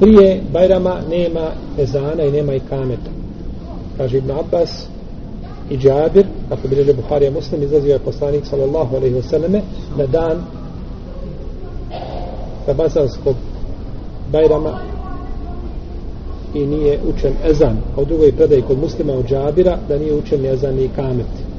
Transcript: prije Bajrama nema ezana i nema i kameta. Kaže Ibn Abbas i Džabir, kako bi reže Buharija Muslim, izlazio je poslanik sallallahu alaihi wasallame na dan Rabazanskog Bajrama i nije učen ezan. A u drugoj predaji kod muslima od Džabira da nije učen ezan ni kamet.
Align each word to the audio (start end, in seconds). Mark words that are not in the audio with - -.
prije 0.00 0.40
Bajrama 0.52 1.00
nema 1.10 1.50
ezana 1.78 2.22
i 2.24 2.32
nema 2.32 2.54
i 2.54 2.60
kameta. 2.60 3.10
Kaže 3.96 4.18
Ibn 4.18 4.30
Abbas 4.30 4.86
i 5.70 5.76
Džabir, 5.78 6.26
kako 6.48 6.68
bi 6.68 6.74
reže 6.74 6.92
Buharija 6.92 7.30
Muslim, 7.30 7.62
izlazio 7.62 7.92
je 7.92 7.98
poslanik 7.98 8.46
sallallahu 8.46 8.96
alaihi 8.96 9.16
wasallame 9.16 9.60
na 9.96 10.06
dan 10.06 10.44
Rabazanskog 12.66 13.36
Bajrama 14.32 14.78
i 16.54 16.66
nije 16.66 16.98
učen 17.08 17.32
ezan. 17.44 17.76
A 17.96 18.00
u 18.00 18.04
drugoj 18.04 18.32
predaji 18.32 18.62
kod 18.62 18.78
muslima 18.78 19.12
od 19.12 19.28
Džabira 19.28 19.78
da 19.88 19.98
nije 19.98 20.14
učen 20.14 20.46
ezan 20.46 20.74
ni 20.74 20.88
kamet. 20.96 21.51